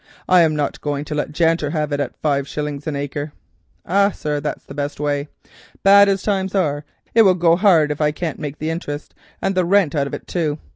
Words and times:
I 0.27 0.41
am 0.41 0.55
not 0.55 0.81
going 0.81 1.05
to 1.05 1.13
let 1.13 1.31
Janter 1.31 1.69
have 1.73 1.91
it 1.91 1.99
at 1.99 2.17
five 2.23 2.47
shillings 2.47 2.87
an 2.87 2.95
acre." 2.95 3.33
"Ah, 3.85 4.09
sir, 4.09 4.39
that's 4.39 4.63
the 4.65 4.73
best 4.73 4.99
way. 4.99 5.27
Bad 5.83 6.09
as 6.09 6.23
times 6.23 6.53
be, 6.53 6.79
it 7.13 7.21
will 7.21 7.35
go 7.35 7.55
hard 7.55 7.91
if 7.91 8.01
I 8.01 8.11
can't 8.11 8.39
make 8.39 8.57
the 8.57 8.71
interest 8.71 9.13
and 9.43 9.53
the 9.53 9.63
rent 9.63 9.93
out 9.93 10.07
of 10.07 10.15
it 10.15 10.25
too. 10.25 10.57